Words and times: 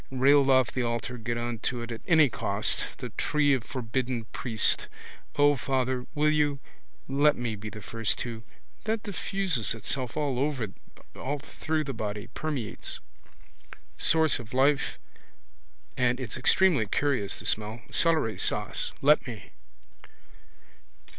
Railed 0.09 0.49
off 0.49 0.71
the 0.71 0.81
altar 0.81 1.15
get 1.19 1.37
on 1.37 1.59
to 1.59 1.83
it 1.83 1.91
at 1.91 2.01
any 2.07 2.27
cost. 2.27 2.85
The 2.97 3.09
tree 3.09 3.53
of 3.53 3.63
forbidden 3.63 4.25
priest. 4.33 4.87
O, 5.35 5.55
father, 5.55 6.07
will 6.15 6.31
you? 6.31 6.59
Let 7.07 7.35
me 7.35 7.55
be 7.55 7.69
the 7.69 7.83
first 7.83 8.17
to. 8.25 8.41
That 8.85 9.03
diffuses 9.03 9.75
itself 9.75 10.17
all 10.17 10.55
through 11.41 11.83
the 11.83 11.93
body, 11.93 12.25
permeates. 12.33 12.99
Source 13.95 14.39
of 14.39 14.55
life. 14.55 14.97
And 15.95 16.19
it's 16.19 16.35
extremely 16.35 16.87
curious 16.87 17.37
the 17.39 17.45
smell. 17.45 17.83
Celery 17.91 18.39
sauce. 18.39 18.93
Let 19.03 19.27
me. 19.27 19.51